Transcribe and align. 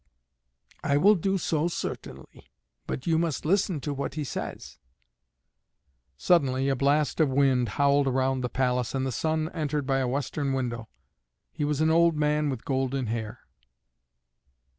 "I 0.83 0.97
will 0.97 1.13
do 1.13 1.37
so 1.37 1.67
certainly, 1.67 2.49
but 2.87 3.05
you 3.05 3.19
must 3.19 3.45
listen 3.45 3.79
to 3.81 3.93
what 3.93 4.15
he 4.15 4.23
says." 4.23 4.79
Suddenly 6.17 6.69
a 6.69 6.75
blast 6.75 7.19
of 7.19 7.29
wind 7.29 7.69
howled 7.77 8.07
round 8.07 8.43
the 8.43 8.49
palace, 8.49 8.95
and 8.95 9.05
the 9.05 9.11
Sun 9.11 9.49
entered 9.53 9.85
by 9.85 9.99
a 9.99 10.07
western 10.07 10.53
window. 10.53 10.89
He 11.51 11.63
was 11.63 11.81
an 11.81 11.91
old 11.91 12.17
man 12.17 12.49
with 12.49 12.65
golden 12.65 13.05
hair. 13.13 13.41